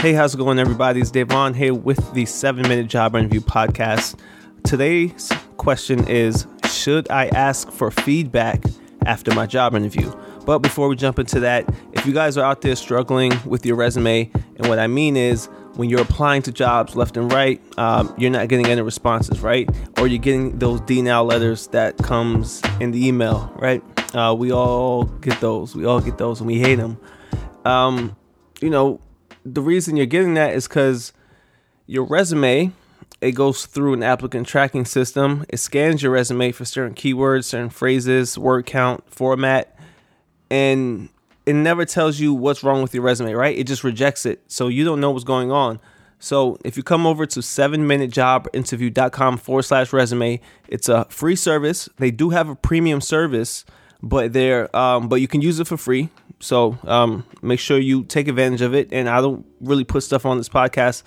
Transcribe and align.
Hey, 0.00 0.12
how's 0.12 0.32
it 0.32 0.38
going, 0.38 0.60
everybody? 0.60 1.00
It's 1.00 1.10
Dayvon 1.10 1.56
here 1.56 1.74
with 1.74 2.14
the 2.14 2.24
seven 2.24 2.62
minute 2.68 2.86
job 2.86 3.16
interview 3.16 3.40
podcast. 3.40 4.16
Today's 4.62 5.28
question 5.56 6.06
is 6.06 6.46
Should 6.70 7.10
I 7.10 7.26
ask 7.30 7.68
for 7.72 7.90
feedback 7.90 8.62
after 9.06 9.34
my 9.34 9.44
job 9.44 9.74
interview? 9.74 10.12
But 10.46 10.60
before 10.60 10.86
we 10.86 10.94
jump 10.94 11.18
into 11.18 11.40
that, 11.40 11.68
if 11.94 12.06
you 12.06 12.12
guys 12.12 12.38
are 12.38 12.44
out 12.44 12.60
there 12.60 12.76
struggling 12.76 13.32
with 13.44 13.66
your 13.66 13.74
resume, 13.74 14.30
and 14.54 14.68
what 14.68 14.78
I 14.78 14.86
mean 14.86 15.16
is 15.16 15.46
when 15.74 15.90
you're 15.90 16.02
applying 16.02 16.42
to 16.42 16.52
jobs 16.52 16.94
left 16.94 17.16
and 17.16 17.32
right, 17.32 17.60
um, 17.76 18.14
you're 18.16 18.30
not 18.30 18.46
getting 18.46 18.66
any 18.66 18.82
responses, 18.82 19.40
right? 19.40 19.68
Or 19.98 20.06
you're 20.06 20.20
getting 20.20 20.60
those 20.60 20.80
denial 20.82 21.24
letters 21.24 21.66
that 21.68 21.98
comes 21.98 22.62
in 22.78 22.92
the 22.92 23.04
email, 23.04 23.52
right? 23.56 23.82
Uh, 24.14 24.32
we 24.38 24.52
all 24.52 25.06
get 25.06 25.40
those. 25.40 25.74
We 25.74 25.86
all 25.86 26.00
get 26.00 26.18
those, 26.18 26.38
and 26.38 26.46
we 26.46 26.60
hate 26.60 26.76
them. 26.76 26.98
Um, 27.64 28.16
you 28.60 28.70
know, 28.70 29.00
the 29.54 29.62
reason 29.62 29.96
you're 29.96 30.06
getting 30.06 30.34
that 30.34 30.54
is 30.54 30.68
because 30.68 31.12
your 31.86 32.04
resume 32.04 32.72
it 33.20 33.32
goes 33.32 33.66
through 33.66 33.94
an 33.94 34.02
applicant 34.04 34.46
tracking 34.46 34.84
system. 34.84 35.44
It 35.48 35.56
scans 35.58 36.02
your 36.02 36.12
resume 36.12 36.52
for 36.52 36.64
certain 36.64 36.94
keywords, 36.94 37.46
certain 37.46 37.70
phrases, 37.70 38.38
word 38.38 38.66
count, 38.66 39.02
format, 39.12 39.76
and 40.50 41.08
it 41.44 41.54
never 41.54 41.84
tells 41.84 42.20
you 42.20 42.32
what's 42.32 42.62
wrong 42.62 42.80
with 42.82 42.94
your 42.94 43.02
resume, 43.02 43.32
right? 43.32 43.58
It 43.58 43.66
just 43.66 43.82
rejects 43.82 44.24
it. 44.24 44.42
So 44.46 44.68
you 44.68 44.84
don't 44.84 45.00
know 45.00 45.10
what's 45.10 45.24
going 45.24 45.50
on. 45.50 45.80
So 46.20 46.58
if 46.64 46.76
you 46.76 46.82
come 46.82 47.06
over 47.06 47.26
to 47.26 47.40
7minutejobinterview.com 47.40 49.38
forward 49.38 49.62
slash 49.62 49.92
resume, 49.92 50.40
it's 50.68 50.88
a 50.88 51.06
free 51.06 51.36
service. 51.36 51.88
They 51.96 52.10
do 52.10 52.30
have 52.30 52.48
a 52.48 52.54
premium 52.54 53.00
service, 53.00 53.64
but 54.02 54.32
they're 54.32 54.74
um, 54.76 55.08
but 55.08 55.16
you 55.16 55.28
can 55.28 55.42
use 55.42 55.60
it 55.60 55.66
for 55.66 55.76
free. 55.76 56.08
So 56.40 56.78
um, 56.84 57.24
make 57.42 57.60
sure 57.60 57.78
you 57.78 58.04
take 58.04 58.28
advantage 58.28 58.60
of 58.60 58.74
it. 58.74 58.88
And 58.92 59.08
I 59.08 59.20
don't 59.20 59.46
really 59.60 59.84
put 59.84 60.02
stuff 60.02 60.24
on 60.24 60.38
this 60.38 60.48
podcast 60.48 61.02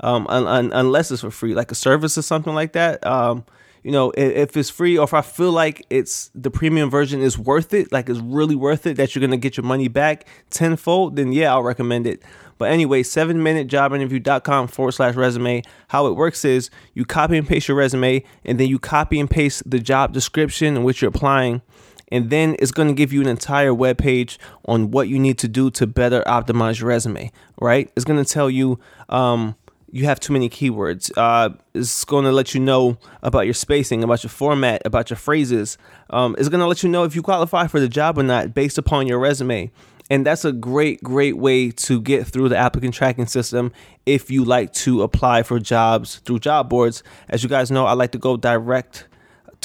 um, 0.00 0.26
un- 0.28 0.46
un- 0.46 0.72
unless 0.72 1.10
it's 1.10 1.22
for 1.22 1.30
free, 1.30 1.54
like 1.54 1.70
a 1.70 1.74
service 1.74 2.16
or 2.16 2.22
something 2.22 2.54
like 2.54 2.72
that. 2.72 3.04
Um, 3.06 3.44
you 3.82 3.92
know, 3.92 4.10
if, 4.10 4.32
if, 4.50 4.56
it's 4.56 4.70
free 4.70 4.98
or 4.98 5.04
if 5.04 5.14
I 5.14 5.22
feel 5.22 5.52
like 5.52 5.86
it's 5.90 6.30
the 6.34 6.50
premium 6.50 6.90
version 6.90 7.20
is 7.20 7.38
worth 7.38 7.72
it, 7.72 7.92
like 7.92 8.08
it's 8.08 8.18
really 8.18 8.56
worth 8.56 8.86
it 8.86 8.96
that 8.96 9.14
you're 9.14 9.20
gonna 9.20 9.36
get 9.36 9.56
your 9.56 9.64
money 9.64 9.86
back 9.86 10.26
tenfold, 10.50 11.16
then 11.16 11.32
yeah, 11.32 11.52
I'll 11.52 11.62
recommend 11.62 12.06
it. 12.06 12.22
But 12.58 12.72
anyway, 12.72 13.04
seven 13.04 13.42
minute 13.42 13.68
job 13.68 13.92
interview.com 13.92 14.68
forward 14.68 14.92
slash 14.92 15.14
resume. 15.14 15.62
How 15.88 16.06
it 16.06 16.16
works 16.16 16.44
is 16.44 16.68
you 16.94 17.04
copy 17.04 17.36
and 17.36 17.46
paste 17.46 17.68
your 17.68 17.76
resume 17.76 18.24
and 18.44 18.58
then 18.58 18.68
you 18.68 18.80
copy 18.80 19.20
and 19.20 19.30
paste 19.30 19.68
the 19.70 19.78
job 19.78 20.12
description 20.12 20.76
in 20.76 20.82
which 20.82 21.00
you're 21.00 21.10
applying 21.10 21.62
and 22.12 22.30
then 22.30 22.56
it's 22.58 22.70
going 22.70 22.88
to 22.88 22.94
give 22.94 23.12
you 23.12 23.20
an 23.20 23.26
entire 23.28 23.74
web 23.74 23.98
page 23.98 24.38
on 24.66 24.90
what 24.90 25.08
you 25.08 25.18
need 25.18 25.38
to 25.38 25.48
do 25.48 25.70
to 25.70 25.86
better 25.86 26.22
optimize 26.26 26.80
your 26.80 26.88
resume 26.88 27.30
right? 27.60 27.90
It's 27.96 28.04
going 28.04 28.22
to 28.22 28.30
tell 28.30 28.50
you 28.50 28.78
um, 29.08 29.56
you 29.90 30.04
have 30.04 30.20
too 30.20 30.32
many 30.32 30.48
keywords. 30.48 31.10
Uh, 31.16 31.50
it's 31.74 32.04
going 32.04 32.24
to 32.24 32.32
let 32.32 32.54
you 32.54 32.60
know 32.60 32.98
about 33.22 33.46
your 33.46 33.54
spacing 33.54 34.02
about 34.04 34.22
your 34.22 34.30
format 34.30 34.82
about 34.84 35.10
your 35.10 35.16
phrases. 35.16 35.78
Um, 36.10 36.34
it's 36.38 36.48
going 36.48 36.60
to 36.60 36.66
let 36.66 36.82
you 36.82 36.88
know 36.88 37.04
if 37.04 37.14
you 37.14 37.22
qualify 37.22 37.66
for 37.66 37.80
the 37.80 37.88
job 37.88 38.18
or 38.18 38.22
not 38.22 38.54
based 38.54 38.78
upon 38.78 39.06
your 39.06 39.18
resume. 39.18 39.70
And 40.08 40.24
that's 40.24 40.44
a 40.44 40.52
great 40.52 41.02
great 41.02 41.36
way 41.36 41.70
to 41.70 42.00
get 42.00 42.26
through 42.26 42.48
the 42.48 42.56
applicant 42.56 42.94
tracking 42.94 43.26
system 43.26 43.72
if 44.04 44.30
you 44.30 44.44
like 44.44 44.72
to 44.74 45.02
apply 45.02 45.42
for 45.42 45.58
jobs 45.58 46.16
through 46.16 46.38
job 46.40 46.68
boards. 46.68 47.02
As 47.28 47.42
you 47.42 47.48
guys 47.48 47.70
know 47.70 47.86
i 47.86 47.92
like 47.92 48.12
to 48.12 48.18
go 48.18 48.36
direct 48.36 49.08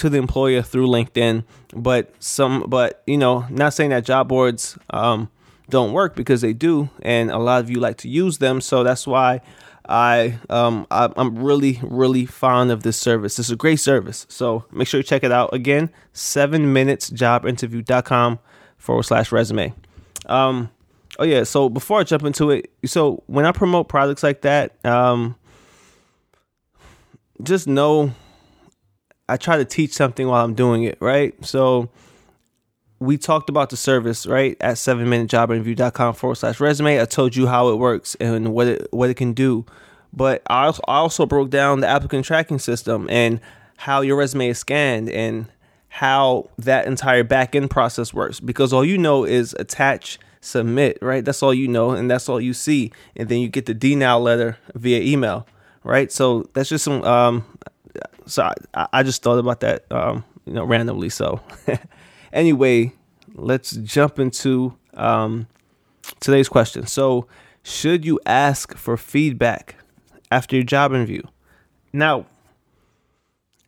to 0.02 0.10
the 0.10 0.18
employer 0.18 0.62
through 0.64 0.88
LinkedIn. 0.88 1.44
But 1.76 2.12
some, 2.20 2.66
but 2.68 3.04
you 3.06 3.18
know, 3.18 3.46
not 3.50 3.74
saying 3.74 3.92
that 3.92 4.04
job 4.04 4.28
boards 4.28 4.78
um, 4.90 5.30
don't 5.70 5.94
work 5.94 6.16
because 6.16 6.42
they 6.42 6.54
do, 6.54 6.90
and 7.02 7.30
a 7.32 7.38
lot 7.38 7.62
of 7.62 7.70
you 7.70 7.80
like 7.80 7.98
to 7.98 8.10
use 8.10 8.40
them. 8.40 8.62
So 8.62 8.84
that's 8.84 9.06
why 9.06 9.42
I, 9.88 10.40
um, 10.50 10.88
I 10.90 11.10
am 11.18 11.38
really 11.38 11.80
really 11.84 12.26
fond 12.26 12.72
of 12.72 12.84
this 12.84 12.98
service. 12.98 13.38
It's 13.38 13.52
a 13.52 13.56
great 13.56 13.80
service. 13.80 14.26
So 14.28 14.66
make 14.72 14.88
sure 14.88 15.00
you 15.00 15.04
check 15.04 15.24
it 15.24 15.32
out. 15.32 15.54
Again, 15.54 15.92
seven 16.14 16.74
minutes 16.74 17.10
job 17.10 17.44
jobinterview.com 17.44 18.40
forward 18.78 19.04
slash 19.04 19.32
resume. 19.32 19.74
Um, 20.26 20.72
oh 21.20 21.26
yeah. 21.26 21.44
So 21.44 21.70
before 21.70 22.00
I 22.00 22.04
jump 22.04 22.24
into 22.24 22.50
it, 22.50 22.72
so 22.86 23.24
when 23.28 23.46
I 23.46 23.52
promote 23.52 23.88
products 23.88 24.24
like 24.24 24.42
that, 24.42 24.84
um, 24.84 25.36
just 27.44 27.68
know 27.68 28.14
I 29.32 29.38
try 29.38 29.58
to 29.58 29.66
teach 29.66 29.94
something 29.94 30.28
while 30.28 30.44
I'm 30.44 30.56
doing 30.56 30.84
it, 30.84 30.98
right? 31.00 31.34
So 31.46 31.90
we 33.00 33.18
talked 33.18 33.50
about 33.50 33.70
the 33.70 33.78
service, 33.78 34.28
right? 34.28 34.58
At 34.60 34.78
seven 34.78 35.10
minute 35.10 35.30
job 35.30 35.50
forward 36.18 36.36
slash 36.36 36.60
resume. 36.60 37.02
I 37.02 37.06
told 37.06 37.36
you 37.36 37.48
how 37.48 37.70
it 37.70 37.76
works 37.76 38.16
and 38.20 38.54
what 38.54 38.68
it 38.68 38.88
what 38.92 39.10
it 39.10 39.14
can 39.16 39.32
do. 39.32 39.66
But 40.12 40.42
I 40.48 40.74
also, 40.86 41.26
broke 41.26 41.50
down 41.50 41.80
the 41.80 41.88
applicant 41.88 42.26
tracking 42.26 42.60
system 42.60 43.10
and 43.10 43.40
how 43.78 44.02
your 44.02 44.18
resume 44.18 44.50
is 44.50 44.60
scanned 44.60 45.10
and 45.10 45.46
how 45.88 46.50
that 46.58 46.86
entire 46.86 47.24
back 47.24 47.56
end 47.56 47.70
process 47.70 48.14
works. 48.14 48.42
Because 48.42 48.74
all 48.74 48.84
you 48.84 48.98
know 48.98 49.24
is 49.24 49.56
attach, 49.58 50.20
submit, 50.42 50.98
right? 51.02 51.24
That's 51.24 51.42
all 51.42 51.54
you 51.54 51.70
know 51.70 51.92
and 51.92 52.12
that's 52.12 52.28
all 52.28 52.42
you 52.42 52.54
see. 52.54 52.92
And 53.16 53.30
then 53.30 53.40
you 53.40 53.48
get 53.48 53.66
the 53.66 53.74
denial 53.74 54.20
letter 54.20 54.58
via 54.76 55.00
email, 55.00 55.48
right? 55.86 56.12
So 56.12 56.50
that's 56.54 56.68
just 56.68 56.84
some 56.84 57.02
um, 57.04 57.46
so 58.26 58.52
I, 58.74 58.88
I 58.94 59.04
just 59.04 59.22
thought 59.22 59.40
about 59.40 59.60
that, 59.62 59.86
um, 59.92 60.24
you 60.46 60.54
know, 60.54 60.66
randomly. 60.66 61.10
So 61.10 61.42
anyway, 62.34 62.94
let's 63.34 63.72
jump 63.72 64.20
into 64.20 64.76
um, 64.94 65.48
today's 66.20 66.50
question. 66.50 66.86
So, 66.88 67.28
should 67.64 68.06
you 68.06 68.20
ask 68.26 68.76
for 68.76 68.98
feedback 68.98 69.76
after 70.32 70.56
your 70.56 70.66
job 70.66 70.94
interview? 70.94 71.22
Now, 71.94 72.26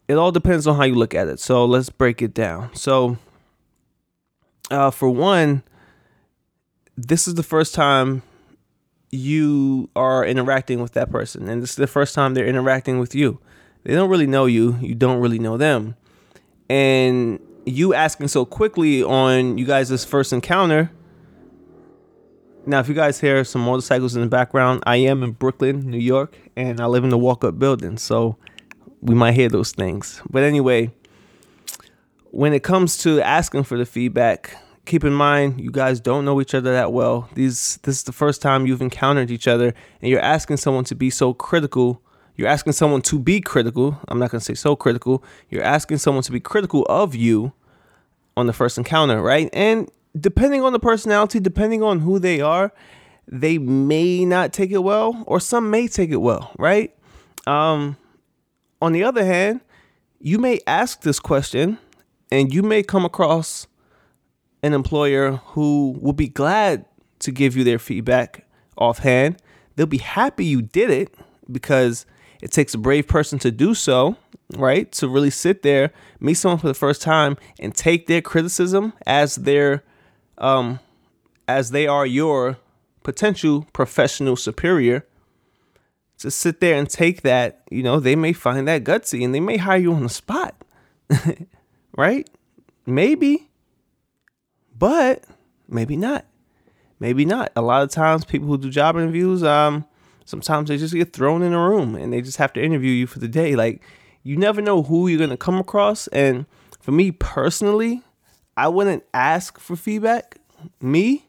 it 0.07 0.15
all 0.15 0.31
depends 0.31 0.67
on 0.67 0.75
how 0.75 0.83
you 0.83 0.95
look 0.95 1.13
at 1.13 1.27
it. 1.27 1.39
So 1.39 1.65
let's 1.65 1.89
break 1.89 2.21
it 2.21 2.33
down. 2.33 2.73
So, 2.75 3.17
uh, 4.71 4.91
for 4.91 5.09
one, 5.09 5.63
this 6.97 7.27
is 7.27 7.35
the 7.35 7.43
first 7.43 7.75
time 7.75 8.23
you 9.11 9.89
are 9.95 10.25
interacting 10.25 10.81
with 10.81 10.93
that 10.93 11.11
person, 11.11 11.47
and 11.47 11.61
this 11.61 11.71
is 11.71 11.75
the 11.75 11.87
first 11.87 12.15
time 12.15 12.33
they're 12.33 12.47
interacting 12.47 12.99
with 12.99 13.13
you. 13.13 13.39
They 13.83 13.93
don't 13.93 14.09
really 14.09 14.27
know 14.27 14.45
you. 14.45 14.77
You 14.81 14.95
don't 14.95 15.19
really 15.19 15.39
know 15.39 15.57
them. 15.57 15.95
And 16.69 17.39
you 17.65 17.93
asking 17.93 18.29
so 18.29 18.45
quickly 18.45 19.03
on 19.03 19.57
you 19.57 19.65
guys' 19.65 20.05
first 20.05 20.33
encounter. 20.33 20.91
Now, 22.65 22.79
if 22.79 22.87
you 22.87 22.93
guys 22.93 23.19
hear 23.19 23.43
some 23.43 23.61
motorcycles 23.61 24.15
in 24.15 24.21
the 24.21 24.27
background, 24.27 24.83
I 24.85 24.97
am 24.97 25.21
in 25.21 25.31
Brooklyn, 25.31 25.89
New 25.89 25.97
York, 25.97 26.37
and 26.55 26.79
I 26.79 26.85
live 26.85 27.03
in 27.03 27.09
the 27.09 27.17
walk 27.17 27.43
up 27.43 27.59
building. 27.59 27.97
So 27.97 28.37
we 29.01 29.13
might 29.13 29.33
hear 29.33 29.49
those 29.49 29.73
things. 29.73 30.21
But 30.29 30.43
anyway, 30.43 30.91
when 32.31 32.53
it 32.53 32.63
comes 32.63 32.97
to 32.99 33.21
asking 33.21 33.63
for 33.63 33.77
the 33.77 33.85
feedback, 33.85 34.55
keep 34.85 35.03
in 35.03 35.13
mind 35.13 35.59
you 35.59 35.71
guys 35.71 35.99
don't 35.99 36.25
know 36.25 36.39
each 36.41 36.55
other 36.55 36.71
that 36.71 36.93
well. 36.93 37.29
These 37.35 37.77
this 37.83 37.97
is 37.97 38.03
the 38.03 38.11
first 38.11 38.41
time 38.41 38.65
you've 38.65 38.81
encountered 38.81 39.29
each 39.29 39.47
other 39.47 39.73
and 40.01 40.09
you're 40.09 40.19
asking 40.19 40.57
someone 40.57 40.83
to 40.85 40.95
be 40.95 41.09
so 41.09 41.33
critical 41.33 42.01
you're 42.35 42.47
asking 42.47 42.73
someone 42.73 43.01
to 43.03 43.19
be 43.19 43.41
critical. 43.41 43.99
I'm 44.07 44.19
not 44.19 44.31
going 44.31 44.39
to 44.39 44.45
say 44.45 44.55
so 44.55 44.75
critical. 44.75 45.23
You're 45.49 45.63
asking 45.63 45.97
someone 45.99 46.23
to 46.23 46.31
be 46.31 46.39
critical 46.39 46.83
of 46.89 47.15
you 47.15 47.53
on 48.35 48.47
the 48.47 48.53
first 48.53 48.77
encounter, 48.77 49.21
right? 49.21 49.49
And 49.53 49.89
depending 50.19 50.63
on 50.63 50.73
the 50.73 50.79
personality, 50.79 51.39
depending 51.39 51.83
on 51.83 51.99
who 51.99 52.19
they 52.19 52.41
are, 52.41 52.73
they 53.27 53.57
may 53.57 54.25
not 54.25 54.51
take 54.51 54.71
it 54.71 54.83
well, 54.83 55.23
or 55.27 55.39
some 55.39 55.69
may 55.69 55.87
take 55.87 56.09
it 56.09 56.17
well, 56.17 56.51
right? 56.57 56.95
Um, 57.45 57.97
on 58.81 58.91
the 58.91 59.03
other 59.03 59.23
hand, 59.23 59.61
you 60.19 60.39
may 60.39 60.59
ask 60.65 61.01
this 61.01 61.19
question 61.19 61.77
and 62.31 62.53
you 62.53 62.63
may 62.63 62.83
come 62.83 63.05
across 63.05 63.67
an 64.63 64.73
employer 64.73 65.33
who 65.47 65.97
will 66.01 66.13
be 66.13 66.27
glad 66.27 66.85
to 67.19 67.31
give 67.31 67.55
you 67.55 67.63
their 67.63 67.79
feedback 67.79 68.47
offhand. 68.77 69.37
They'll 69.75 69.85
be 69.85 69.97
happy 69.97 70.45
you 70.45 70.61
did 70.61 70.89
it 70.89 71.13
because 71.51 72.05
it 72.43 72.51
takes 72.51 72.73
a 72.73 72.77
brave 72.77 73.07
person 73.07 73.39
to 73.39 73.51
do 73.51 73.73
so, 73.73 74.17
right? 74.57 74.91
To 74.91 75.07
really 75.07 75.29
sit 75.29 75.61
there, 75.63 75.93
meet 76.19 76.33
someone 76.33 76.59
for 76.59 76.67
the 76.67 76.73
first 76.73 77.01
time, 77.01 77.37
and 77.57 77.73
take 77.73 78.07
their 78.07 78.21
criticism 78.21 78.91
as 79.07 79.35
their, 79.35 79.81
um, 80.37 80.81
as 81.47 81.71
they 81.71 81.87
are 81.87 82.05
your 82.05 82.57
potential 83.01 83.65
professional 83.71 84.35
superior. 84.35 85.05
To 86.17 86.29
sit 86.29 86.59
there 86.59 86.75
and 86.75 86.89
take 86.89 87.21
that, 87.21 87.61
you 87.71 87.81
know, 87.81 88.01
they 88.01 88.15
may 88.17 88.33
find 88.33 88.67
that 88.67 88.83
gutsy 88.83 89.23
and 89.23 89.33
they 89.33 89.39
may 89.39 89.55
hire 89.55 89.79
you 89.79 89.93
on 89.93 90.03
the 90.03 90.09
spot, 90.09 90.53
right? 91.97 92.29
Maybe, 92.85 93.49
but 94.77 95.23
maybe 95.69 95.95
not. 95.95 96.25
Maybe 96.99 97.23
not. 97.23 97.53
A 97.55 97.61
lot 97.61 97.83
of 97.83 97.89
times, 97.89 98.25
people 98.25 98.49
who 98.49 98.57
do 98.57 98.69
job 98.69 98.97
interviews, 98.97 99.43
um, 99.43 99.85
Sometimes 100.25 100.69
they 100.69 100.77
just 100.77 100.93
get 100.93 101.13
thrown 101.13 101.41
in 101.41 101.53
a 101.53 101.69
room 101.69 101.95
and 101.95 102.13
they 102.13 102.21
just 102.21 102.37
have 102.37 102.53
to 102.53 102.63
interview 102.63 102.91
you 102.91 103.07
for 103.07 103.19
the 103.19 103.27
day. 103.27 103.55
Like 103.55 103.81
you 104.23 104.37
never 104.37 104.61
know 104.61 104.83
who 104.83 105.07
you're 105.07 105.19
gonna 105.19 105.37
come 105.37 105.57
across. 105.59 106.07
And 106.07 106.45
for 106.79 106.91
me 106.91 107.11
personally, 107.11 108.01
I 108.57 108.67
wouldn't 108.67 109.03
ask 109.13 109.59
for 109.59 109.75
feedback. 109.75 110.37
Me, 110.81 111.27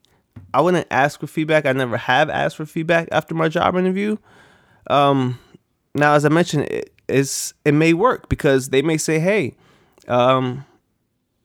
I 0.52 0.60
wouldn't 0.60 0.86
ask 0.90 1.20
for 1.20 1.26
feedback. 1.26 1.66
I 1.66 1.72
never 1.72 1.96
have 1.96 2.30
asked 2.30 2.56
for 2.56 2.66
feedback 2.66 3.08
after 3.10 3.34
my 3.34 3.48
job 3.48 3.76
interview. 3.76 4.16
Um, 4.88 5.38
now, 5.94 6.14
as 6.14 6.24
I 6.24 6.28
mentioned, 6.28 6.64
it, 6.64 6.92
it's 7.08 7.54
it 7.64 7.72
may 7.72 7.92
work 7.92 8.28
because 8.28 8.70
they 8.70 8.82
may 8.82 8.96
say, 8.96 9.18
"Hey, 9.18 9.56
um, 10.08 10.64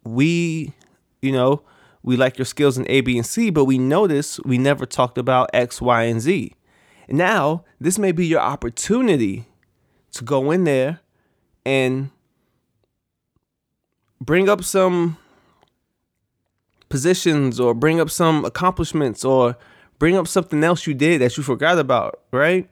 we, 0.03 0.73
you 1.21 1.31
know, 1.31 1.61
we 2.03 2.17
like 2.17 2.37
your 2.37 2.45
skills 2.45 2.77
in 2.77 2.85
A, 2.89 3.01
B, 3.01 3.17
and 3.17 3.25
C, 3.25 3.49
but 3.49 3.65
we 3.65 3.77
notice 3.77 4.39
we 4.41 4.57
never 4.57 4.85
talked 4.85 5.17
about 5.17 5.49
X, 5.53 5.81
Y, 5.81 6.03
and 6.03 6.21
Z." 6.21 6.53
now, 7.11 7.63
this 7.79 7.97
may 7.97 8.11
be 8.11 8.25
your 8.25 8.39
opportunity 8.39 9.45
to 10.11 10.23
go 10.23 10.51
in 10.51 10.63
there 10.63 10.99
and 11.65 12.09
bring 14.21 14.49
up 14.49 14.63
some 14.63 15.17
positions 16.89 17.59
or 17.59 17.73
bring 17.73 17.99
up 17.99 18.09
some 18.09 18.43
accomplishments 18.45 19.23
or 19.23 19.57
bring 19.99 20.15
up 20.15 20.27
something 20.27 20.63
else 20.63 20.87
you 20.87 20.93
did 20.93 21.21
that 21.21 21.37
you 21.37 21.43
forgot 21.43 21.77
about, 21.77 22.21
right? 22.31 22.69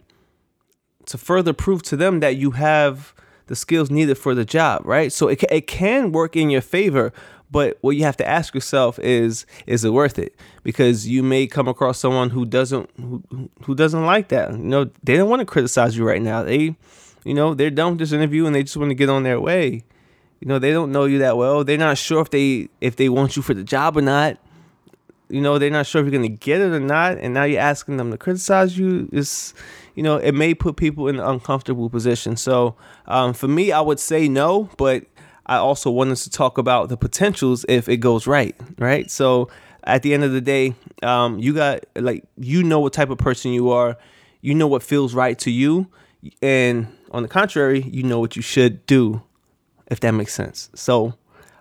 To 1.08 1.18
further 1.18 1.54
prove 1.54 1.84
to 1.84 1.96
them 1.96 2.20
that 2.20 2.36
you 2.36 2.52
have 2.52 3.14
the 3.48 3.56
skills 3.56 3.90
needed 3.90 4.18
for 4.18 4.36
the 4.36 4.46
job, 4.46 4.82
right? 4.86 5.12
So 5.12 5.28
it, 5.28 5.44
it 5.50 5.68
can 5.68 6.12
work 6.12 6.36
in 6.36 6.50
your 6.50 6.62
favor, 6.62 7.14
but 7.50 7.78
what 7.82 7.96
you 7.96 8.04
have 8.04 8.18
to 8.18 8.28
ask 8.28 8.54
yourself 8.54 9.00
is 9.00 9.46
is 9.66 9.84
it 9.84 9.92
worth 9.92 10.20
it? 10.20 10.36
Because 10.64 11.08
you 11.08 11.24
may 11.24 11.48
come 11.48 11.68
across 11.68 12.00
someone 12.00 12.30
who 12.30 12.46
doesn't 12.46 12.90
who, 12.98 13.50
who 13.64 13.76
doesn't 13.76 14.06
like 14.06 14.30
that. 14.30 14.52
You 14.52 14.58
know, 14.58 14.90
they 15.04 15.16
don't 15.16 15.30
want 15.30 15.40
to 15.40 15.46
criticize 15.46 15.98
you 15.98 16.06
right 16.06 16.22
now. 16.22 16.44
They 16.44 16.76
you 17.24 17.34
know, 17.34 17.54
they're 17.54 17.70
done 17.70 17.92
with 17.92 18.00
this 18.00 18.12
interview 18.12 18.46
and 18.46 18.56
they 18.56 18.64
just 18.64 18.78
want 18.78 18.90
to 18.90 18.96
get 18.96 19.10
on 19.10 19.24
their 19.24 19.40
way. 19.40 19.84
You 20.40 20.48
know, 20.48 20.60
they 20.60 20.72
don't 20.72 20.92
know 20.92 21.06
you 21.06 21.20
that 21.20 21.36
well. 21.36 21.64
They're 21.64 21.78
not 21.78 21.98
sure 21.98 22.22
if 22.22 22.30
they 22.30 22.70
if 22.80 22.96
they 22.96 23.10
want 23.10 23.36
you 23.36 23.42
for 23.42 23.54
the 23.54 23.64
job 23.64 23.98
or 23.98 24.02
not. 24.02 24.38
You 25.30 25.42
know, 25.42 25.58
they're 25.58 25.70
not 25.70 25.86
sure 25.86 26.02
if 26.02 26.06
you're 26.06 26.18
gonna 26.18 26.30
get 26.30 26.62
it 26.62 26.72
or 26.72 26.80
not. 26.80 27.18
And 27.18 27.34
now 27.34 27.44
you're 27.44 27.60
asking 27.60 27.98
them 27.98 28.12
to 28.12 28.18
criticize 28.18 28.78
you. 28.78 29.10
It's 29.12 29.54
you 29.96 30.04
know, 30.04 30.18
it 30.18 30.34
may 30.34 30.54
put 30.54 30.78
people 30.78 31.08
in 31.08 31.20
an 31.20 31.26
uncomfortable 31.26 31.90
position. 31.90 32.38
So 32.38 32.76
um, 33.08 33.34
for 33.34 33.48
me, 33.48 33.72
I 33.72 33.82
would 33.82 34.00
say 34.00 34.30
no, 34.30 34.70
but 34.78 35.06
I 35.48 35.58
also 35.58 35.90
wanted 35.90 36.18
to 36.18 36.30
talk 36.30 36.58
about 36.58 36.90
the 36.90 36.98
potentials 36.98 37.66
if 37.68 37.90
it 37.90 37.98
goes 37.98 38.28
right, 38.28 38.56
right? 38.78 39.10
So 39.10 39.50
at 39.84 40.04
the 40.04 40.14
end 40.14 40.24
of 40.24 40.34
the 40.34 40.42
day, 40.42 40.76
um, 41.02 41.40
you 41.40 41.54
got 41.54 41.86
like 41.96 42.26
you 42.38 42.64
know 42.64 42.80
what 42.80 42.94
type 42.94 43.10
of 43.10 43.18
person 43.18 43.52
you 43.52 43.72
are, 43.72 43.98
you 44.42 44.54
know 44.54 44.68
what 44.68 44.84
feels 44.84 45.14
right 45.14 45.40
to 45.40 45.52
you, 45.52 45.88
and 46.42 46.88
on 47.12 47.24
the 47.24 47.30
contrary, 47.30 47.82
you 47.82 48.04
know 48.04 48.20
what 48.20 48.36
you 48.36 48.42
should 48.42 48.86
do 48.86 49.22
if 49.90 50.00
that 50.02 50.12
makes 50.12 50.34
sense. 50.34 50.70
So, 50.76 51.14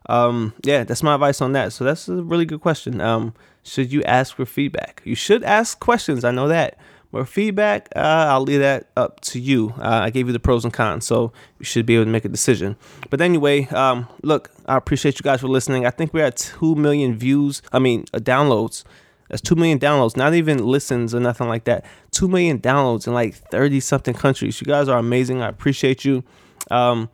um, 0.09 0.53
yeah, 0.65 0.85
that's 0.85 1.03
my 1.03 1.15
advice 1.15 1.41
on 1.41 1.53
that. 1.53 1.73
So 1.73 1.85
that's 1.85 2.09
a 2.09 2.23
really 2.23 2.44
good 2.44 2.61
question. 2.61 3.00
Um, 3.00 3.35
should 3.62 3.93
you 3.93 4.03
ask 4.05 4.37
for 4.37 4.47
feedback? 4.47 5.03
You 5.05 5.15
should 5.15 5.43
ask 5.44 5.79
questions. 5.81 6.25
I 6.25 6.31
know 6.31 6.49
that. 6.49 6.79
But 7.12 7.29
feedback, 7.29 7.88
uh, 7.94 8.26
I'll 8.29 8.43
leave 8.43 8.61
that 8.61 8.88
up 8.97 9.20
to 9.23 9.41
you. 9.41 9.73
Uh, 9.79 10.00
I 10.05 10.11
gave 10.11 10.26
you 10.26 10.32
the 10.32 10.41
pros 10.41 10.64
and 10.64 10.73
cons, 10.73 11.06
so 11.06 11.32
you 11.58 11.64
should 11.64 11.87
be 11.87 11.94
able 11.94 12.05
to 12.05 12.11
make 12.11 12.25
a 12.25 12.29
decision. 12.29 12.76
But 13.11 13.20
anyway, 13.20 13.67
um, 13.67 14.08
look, 14.23 14.50
I 14.67 14.76
appreciate 14.76 15.19
you 15.19 15.23
guys 15.23 15.41
for 15.41 15.49
listening. 15.49 15.87
I 15.87 15.91
think 15.91 16.12
we're 16.12 16.26
at 16.26 16.37
two 16.37 16.75
million 16.75 17.17
views. 17.17 17.62
I 17.73 17.79
mean, 17.79 18.05
uh, 18.12 18.19
downloads. 18.19 18.85
That's 19.29 19.41
two 19.43 19.56
million 19.56 19.79
downloads, 19.79 20.17
not 20.17 20.35
even 20.35 20.58
listens 20.58 21.14
or 21.14 21.20
nothing 21.20 21.49
like 21.49 21.64
that. 21.64 21.85
Two 22.11 22.29
million 22.29 22.61
downloads 22.61 23.06
in 23.06 23.14
like 23.14 23.35
thirty 23.35 23.81
something 23.81 24.14
countries. 24.14 24.61
You 24.61 24.67
guys 24.67 24.88
are 24.88 24.99
amazing. 24.99 25.43
I 25.43 25.49
appreciate 25.49 26.05
you. 26.05 26.23
Um, 26.70 27.09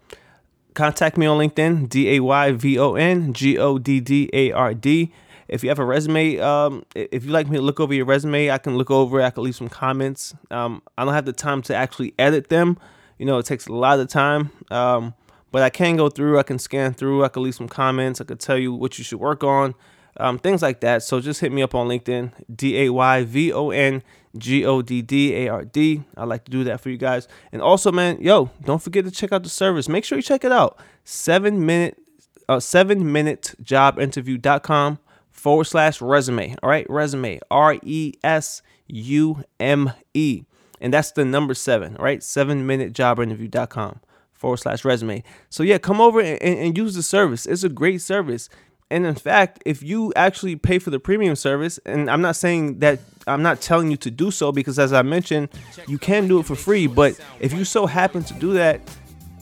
contact 0.75 1.17
me 1.17 1.27
on 1.27 1.39
LinkedIn, 1.39 1.89
D 1.89 2.17
A 2.17 2.21
Y 2.21 2.53
V 2.53 2.79
O 2.79 2.95
N 2.95 3.33
G 3.33 3.59
O 3.59 3.79
D 3.79 4.01
D 4.01 4.29
A 4.33 4.53
R 4.53 4.75
D. 4.75 5.13
If 5.49 5.63
you 5.63 5.69
have 5.69 5.79
a 5.79 5.85
resume, 5.85 6.39
um, 6.39 6.85
if 6.95 7.25
you 7.25 7.31
like 7.31 7.49
me 7.49 7.57
to 7.57 7.63
look 7.63 7.81
over 7.81 7.93
your 7.93 8.05
resume, 8.05 8.51
I 8.51 8.59
can 8.59 8.77
look 8.77 8.91
over. 8.91 9.21
It. 9.21 9.25
I 9.25 9.31
can 9.31 9.43
leave 9.43 9.57
some 9.57 9.69
comments. 9.69 10.35
Um, 10.51 10.83
I 10.97 11.05
don't 11.05 11.15
have 11.15 11.25
the 11.25 11.33
time 11.33 11.63
to 11.63 11.75
actually 11.75 12.15
edit 12.19 12.49
them. 12.49 12.79
You 13.19 13.27
know, 13.27 13.39
it 13.39 13.47
takes 13.47 13.67
a 13.67 13.73
lot 13.73 14.01
of 14.01 14.09
time. 14.09 14.51
Um, 14.71 15.15
but 15.53 15.63
I 15.63 15.71
can 15.71 15.97
go 15.97 16.09
through. 16.09 16.39
I 16.39 16.43
can 16.43 16.59
scan 16.59 16.95
through. 16.95 17.25
I 17.25 17.29
can 17.29 17.43
leave 17.43 17.55
some 17.55 17.69
comments. 17.69 18.21
I 18.21 18.25
could 18.25 18.41
tell 18.41 18.59
you 18.59 18.73
what 18.73 18.99
you 18.99 19.05
should 19.05 19.21
work 19.21 19.45
on. 19.45 19.75
Um, 20.19 20.39
things 20.39 20.63
like 20.63 20.81
that. 20.81 21.03
So 21.03 21.21
just 21.21 21.41
hit 21.41 21.53
me 21.53 21.63
up 21.63 21.75
on 21.75 21.89
LinkedIn, 21.89 22.33
D 22.55 22.79
A 22.83 22.93
Y 22.93 23.25
V 23.25 23.53
O 23.53 23.71
N 23.71 24.03
G 24.37 24.65
O 24.65 24.83
D 24.83 25.03
D 25.03 25.35
A 25.35 25.49
R 25.49 25.65
D. 25.65 26.03
I 26.17 26.25
like 26.25 26.45
to 26.45 26.51
do 26.51 26.65
that 26.65 26.81
for 26.81 26.91
you 26.91 26.97
guys. 26.97 27.29
And 27.51 27.63
also, 27.63 27.93
man, 27.93 28.21
yo, 28.21 28.51
don't 28.63 28.83
forget 28.83 29.05
to 29.05 29.11
check 29.11 29.33
out 29.33 29.43
the 29.43 29.49
service. 29.49 29.89
Make 29.89 30.05
sure 30.05 30.17
you 30.19 30.23
check 30.23 30.45
it 30.45 30.53
out. 30.53 30.79
Seven 31.05 31.65
minute, 31.65 31.99
uh, 32.49 32.61
seven 32.61 33.13
minute 33.13 33.55
job 33.63 33.99
interview.com 33.99 34.99
forward 35.43 35.65
slash 35.65 36.01
resume. 36.01 36.55
All 36.63 36.71
right, 36.71 36.89
resume, 36.89 37.41
R 37.51 37.77
E 37.83 38.13
S 38.23 38.63
U 38.87 39.43
M 39.59 39.93
E. 40.15 40.45
And 40.81 40.95
that's 40.95 41.11
the 41.11 41.25
number 41.25 41.53
seven, 41.53 41.97
all 41.97 42.05
right? 42.05 42.23
Seven 42.23 42.65
minute 42.65 42.93
job 42.93 43.19
interview.com 43.19 43.99
forward 44.33 44.59
slash 44.59 44.85
resume. 44.85 45.25
So, 45.51 45.65
yeah, 45.65 45.79
come 45.79 46.01
over 46.01 46.21
and, 46.21 46.41
and 46.41 46.79
use 46.79 46.95
the 46.95 47.03
service. 47.03 47.47
It's 47.47 47.65
a 47.65 47.69
great 47.69 48.01
service. 48.01 48.49
And 48.89 49.05
in 49.05 49.17
fact, 49.17 49.61
if 49.67 49.83
you 49.83 50.13
actually 50.15 50.55
pay 50.55 50.79
for 50.79 50.91
the 50.91 51.01
premium 51.01 51.35
service, 51.35 51.81
and 51.87 52.09
I'm 52.09 52.21
not 52.21 52.37
saying 52.37 52.79
that 52.79 53.01
I'm 53.27 53.43
not 53.43 53.61
telling 53.61 53.91
you 53.91 53.97
to 53.97 54.13
do 54.13 54.31
so 54.31 54.53
because 54.53 54.79
as 54.79 54.93
I 54.93 55.03
mentioned, 55.03 55.49
you 55.89 55.99
can 55.99 56.29
do 56.29 56.39
it 56.39 56.47
for 56.47 56.55
free, 56.55 56.87
but 56.87 57.19
if 57.41 57.53
you 57.53 57.65
so 57.65 57.87
happen 57.87 58.23
to 58.25 58.35
do 58.35 58.53
that, 58.53 58.81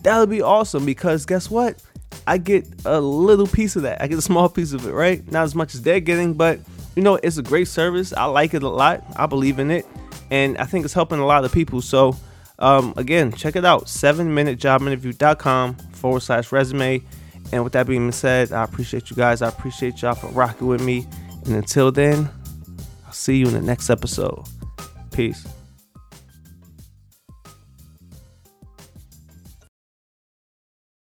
that 0.03 0.19
would 0.19 0.31
be 0.31 0.41
awesome 0.41 0.87
because 0.87 1.26
guess 1.26 1.50
what? 1.50 1.82
I 2.27 2.39
get 2.39 2.67
a 2.85 3.01
little 3.01 3.47
piece 3.47 3.77
of 3.77 3.83
that. 3.83 4.03
I 4.03 4.07
get 4.07 4.19
a 4.19 4.23
small 4.23 4.49
piece 4.49 4.73
of 4.73 4.87
it, 4.87 4.93
right? 4.93 5.29
Not 5.31 5.45
as 5.45 5.55
much 5.55 5.75
as 5.75 5.83
they're 5.83 6.01
getting, 6.01 6.35
but 6.35 6.61
you 6.97 7.03
know, 7.03 7.17
it's 7.17 7.39
a 7.39 7.43
great 7.43 7.69
service. 7.69 8.12
I 8.12 8.25
like 8.25 8.55
it 8.55 8.62
a 8.62 8.69
lot. 8.69 9.05
I 9.17 9.27
believe 9.27 9.59
in 9.59 9.71
it. 9.71 9.87
And 10.31 10.57
I 10.59 10.65
think 10.65 10.85
it's 10.85 10.95
helping 10.95 11.19
a 11.19 11.27
lot 11.27 11.45
of 11.45 11.53
people. 11.53 11.81
So, 11.83 12.17
um, 12.59 12.95
again, 12.97 13.33
check 13.33 13.57
it 13.57 13.65
out 13.65 13.87
7minutejobinterview.com 13.87 15.75
forward 15.93 16.21
slash 16.21 16.53
resume. 16.53 17.03
And 17.53 17.65
with 17.65 17.73
that 17.73 17.87
being 17.87 18.13
said, 18.13 18.53
I 18.53 18.63
appreciate 18.63 19.11
you 19.11 19.17
guys. 19.17 19.43
I 19.43 19.49
appreciate 19.49 20.03
y'all 20.03 20.15
for 20.15 20.29
rocking 20.29 20.67
with 20.67 20.83
me. 20.83 21.06
And 21.47 21.55
until 21.55 21.91
then, 21.91 22.29
I'll 23.06 23.13
see 23.13 23.39
you 23.39 23.47
in 23.47 23.55
the 23.55 23.63
next 23.63 23.91
episode. 23.91 24.45
Peace. 25.11 25.47